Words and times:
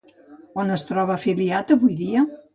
On 0.63 0.75
es 0.75 0.85
troba 0.91 1.15
afiliat 1.17 1.77
avui 1.79 1.95
dia? 2.03 2.27